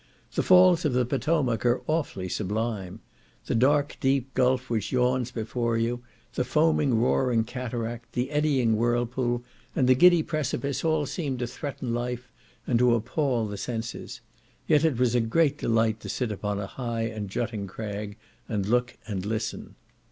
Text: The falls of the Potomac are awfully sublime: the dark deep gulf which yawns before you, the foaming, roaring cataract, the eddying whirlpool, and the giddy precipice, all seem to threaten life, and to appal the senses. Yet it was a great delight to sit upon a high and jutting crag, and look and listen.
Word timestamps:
The 0.33 0.41
falls 0.41 0.83
of 0.83 0.93
the 0.93 1.05
Potomac 1.05 1.63
are 1.63 1.83
awfully 1.85 2.27
sublime: 2.27 3.01
the 3.45 3.53
dark 3.53 3.97
deep 3.99 4.33
gulf 4.33 4.67
which 4.67 4.91
yawns 4.91 5.29
before 5.29 5.77
you, 5.77 6.01
the 6.33 6.43
foaming, 6.43 6.95
roaring 6.99 7.43
cataract, 7.43 8.13
the 8.13 8.31
eddying 8.31 8.77
whirlpool, 8.77 9.43
and 9.75 9.87
the 9.87 9.93
giddy 9.93 10.23
precipice, 10.23 10.83
all 10.83 11.05
seem 11.05 11.37
to 11.37 11.45
threaten 11.45 11.93
life, 11.93 12.31
and 12.65 12.79
to 12.79 12.95
appal 12.95 13.45
the 13.45 13.57
senses. 13.57 14.21
Yet 14.65 14.83
it 14.83 14.97
was 14.97 15.13
a 15.13 15.21
great 15.21 15.59
delight 15.59 15.99
to 15.99 16.09
sit 16.09 16.31
upon 16.31 16.59
a 16.59 16.65
high 16.65 17.03
and 17.03 17.29
jutting 17.29 17.67
crag, 17.67 18.17
and 18.49 18.65
look 18.65 18.97
and 19.05 19.23
listen. 19.23 19.75